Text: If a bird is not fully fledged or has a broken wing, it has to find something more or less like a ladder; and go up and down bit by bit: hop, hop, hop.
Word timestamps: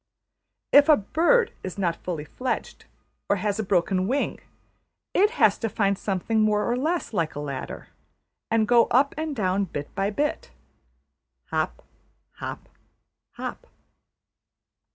If 0.71 0.89
a 0.89 0.97
bird 0.97 1.53
is 1.61 1.77
not 1.77 1.95
fully 2.03 2.25
fledged 2.25 2.85
or 3.29 3.35
has 3.35 3.59
a 3.59 3.63
broken 3.63 4.07
wing, 4.07 4.39
it 5.13 5.29
has 5.37 5.59
to 5.59 5.69
find 5.69 5.95
something 5.95 6.41
more 6.41 6.67
or 6.71 6.75
less 6.75 7.13
like 7.13 7.35
a 7.35 7.39
ladder; 7.39 7.89
and 8.49 8.67
go 8.67 8.85
up 8.85 9.13
and 9.15 9.35
down 9.35 9.65
bit 9.65 9.93
by 9.93 10.09
bit: 10.09 10.49
hop, 11.51 11.83
hop, 12.37 12.67
hop. 13.33 13.67